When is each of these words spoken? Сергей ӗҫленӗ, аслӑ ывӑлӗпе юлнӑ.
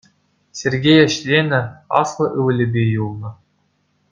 Сергей 0.59 0.99
ӗҫленӗ, 1.15 1.61
аслӑ 1.99 2.27
ывӑлӗпе 2.39 2.83
юлнӑ. 3.03 3.31